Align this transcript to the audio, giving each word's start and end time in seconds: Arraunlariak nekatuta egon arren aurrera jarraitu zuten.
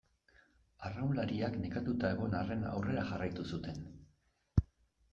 Arraunlariak 0.89 1.59
nekatuta 1.67 2.13
egon 2.15 2.35
arren 2.41 2.67
aurrera 2.73 3.07
jarraitu 3.13 3.49
zuten. 3.55 3.89